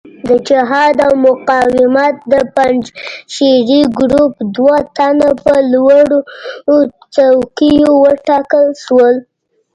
د 0.27 0.29
جهاد 0.47 0.95
او 1.05 1.13
مقاومت 1.27 2.15
د 2.31 2.33
پنجشیري 2.55 3.81
ګروپ 3.99 4.33
دوه 4.55 4.77
تنه 4.97 5.29
په 5.43 5.53
لوړو 5.71 6.19
څوکیو 7.15 7.89
وټاکل 8.03 8.65
شول. 8.85 9.15